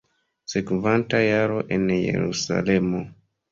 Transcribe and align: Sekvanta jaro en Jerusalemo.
Sekvanta 0.53 1.19
jaro 1.27 1.61
en 1.77 1.87
Jerusalemo. 1.99 3.07